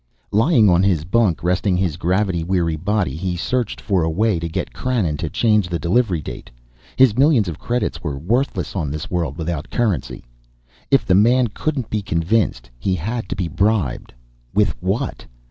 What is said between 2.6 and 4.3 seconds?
body, he searched for a